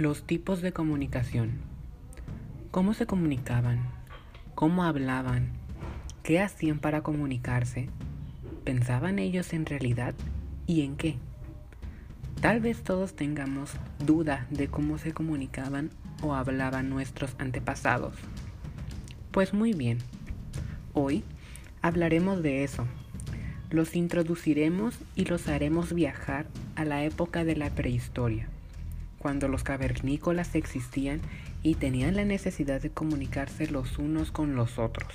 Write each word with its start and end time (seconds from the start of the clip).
Los 0.00 0.22
tipos 0.22 0.62
de 0.62 0.72
comunicación. 0.72 1.60
¿Cómo 2.70 2.94
se 2.94 3.04
comunicaban? 3.04 3.90
¿Cómo 4.54 4.84
hablaban? 4.84 5.50
¿Qué 6.22 6.40
hacían 6.40 6.78
para 6.78 7.02
comunicarse? 7.02 7.90
¿Pensaban 8.64 9.18
ellos 9.18 9.52
en 9.52 9.66
realidad 9.66 10.14
y 10.66 10.86
en 10.86 10.96
qué? 10.96 11.18
Tal 12.40 12.60
vez 12.60 12.82
todos 12.82 13.14
tengamos 13.14 13.72
duda 13.98 14.46
de 14.48 14.68
cómo 14.68 14.96
se 14.96 15.12
comunicaban 15.12 15.90
o 16.22 16.34
hablaban 16.34 16.88
nuestros 16.88 17.36
antepasados. 17.36 18.14
Pues 19.32 19.52
muy 19.52 19.74
bien, 19.74 19.98
hoy 20.94 21.24
hablaremos 21.82 22.42
de 22.42 22.64
eso. 22.64 22.86
Los 23.68 23.94
introduciremos 23.94 24.98
y 25.14 25.26
los 25.26 25.46
haremos 25.46 25.92
viajar 25.92 26.46
a 26.74 26.86
la 26.86 27.04
época 27.04 27.44
de 27.44 27.56
la 27.56 27.68
prehistoria 27.68 28.48
cuando 29.20 29.48
los 29.48 29.64
cavernícolas 29.64 30.54
existían 30.54 31.20
y 31.62 31.74
tenían 31.74 32.16
la 32.16 32.24
necesidad 32.24 32.80
de 32.80 32.88
comunicarse 32.90 33.66
los 33.66 33.98
unos 33.98 34.32
con 34.32 34.56
los 34.56 34.78
otros. 34.78 35.12